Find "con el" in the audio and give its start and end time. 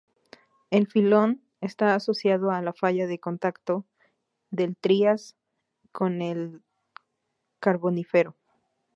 5.91-6.63